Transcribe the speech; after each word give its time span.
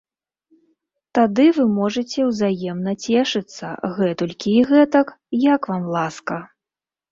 Тады 1.17 1.45
вы 1.57 1.65
можаце 1.73 2.19
ўзаемна 2.29 2.91
цешыцца 3.05 3.67
гэтулькі 3.99 4.57
і 4.59 4.67
гэтак, 4.73 5.15
як 5.55 5.61
вам 5.75 5.89
ласка. 6.01 6.43